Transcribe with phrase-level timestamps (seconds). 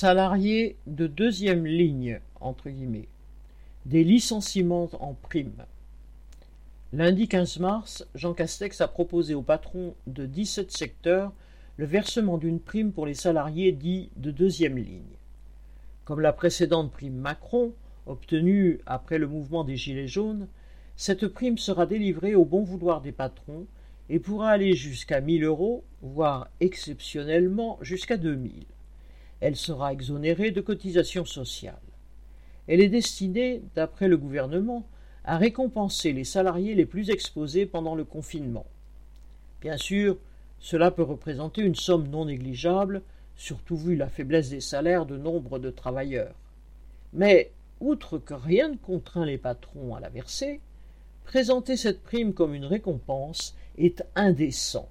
[0.00, 3.08] Salariés de deuxième ligne, entre guillemets.
[3.84, 5.66] Des licenciements en prime.
[6.94, 11.34] Lundi 15 mars, Jean Castex a proposé aux patrons de 17 secteurs
[11.76, 15.18] le versement d'une prime pour les salariés dits de deuxième ligne.
[16.06, 17.74] Comme la précédente prime Macron,
[18.06, 20.48] obtenue après le mouvement des Gilets jaunes,
[20.96, 23.66] cette prime sera délivrée au bon vouloir des patrons
[24.08, 28.64] et pourra aller jusqu'à 1000 euros, voire exceptionnellement jusqu'à 2000.
[29.40, 31.74] Elle sera exonérée de cotisations sociales.
[32.68, 34.86] Elle est destinée, d'après le gouvernement,
[35.24, 38.66] à récompenser les salariés les plus exposés pendant le confinement.
[39.60, 40.18] Bien sûr,
[40.58, 43.02] cela peut représenter une somme non négligeable,
[43.36, 46.34] surtout vu la faiblesse des salaires de nombre de travailleurs.
[47.12, 50.60] Mais, outre que rien ne contraint les patrons à la verser,
[51.24, 54.88] présenter cette prime comme une récompense est indécent.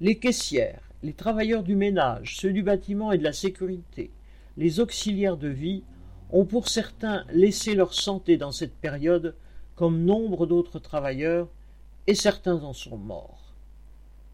[0.00, 4.10] Les caissières, les travailleurs du ménage, ceux du bâtiment et de la sécurité,
[4.56, 5.84] les auxiliaires de vie
[6.30, 9.36] ont pour certains laissé leur santé dans cette période
[9.76, 11.48] comme nombre d'autres travailleurs,
[12.08, 13.54] et certains en sont morts.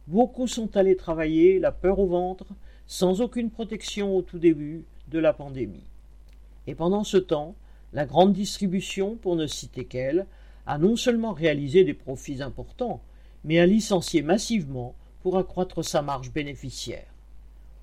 [0.07, 2.47] Beaucoup sont allés travailler, la peur au ventre,
[2.87, 5.85] sans aucune protection au tout début de la pandémie.
[6.67, 7.55] Et pendant ce temps,
[7.93, 10.27] la grande distribution, pour ne citer qu'elle,
[10.67, 13.03] a non seulement réalisé des profits importants,
[13.45, 14.95] mais a licencié massivement
[15.25, 17.07] pour accroître sa marge bénéficiaire.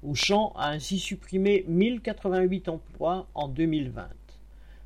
[0.04, 4.10] Auchan a ainsi supprimé 1088 emplois en 2020.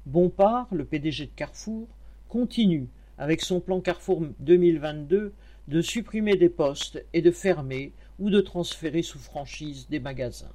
[0.05, 1.85] Bompard, le PDG de Carrefour,
[2.29, 5.33] continue, avec son plan Carrefour 2022,
[5.67, 10.53] de supprimer des postes et de fermer ou de transférer sous franchise des magasins.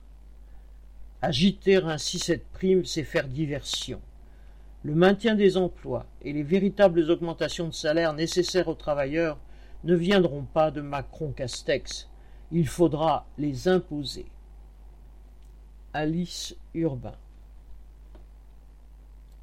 [1.20, 4.01] Agiter ainsi cette prime, c'est faire diversion.
[4.85, 9.37] Le maintien des emplois et les véritables augmentations de salaire nécessaires aux travailleurs
[9.84, 12.09] ne viendront pas de Macron-Castex.
[12.53, 14.27] Il faudra les imposer.
[15.92, 17.17] Alice Urbain